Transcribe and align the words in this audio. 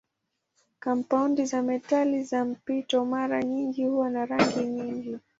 Kampaundi 0.79 1.45
za 1.45 1.61
metali 1.61 2.23
za 2.23 2.45
mpito 2.45 3.05
mara 3.05 3.43
nyingi 3.43 3.85
huwa 3.85 4.09
na 4.09 4.25
rangi 4.25 4.59
nyingi. 4.65 5.17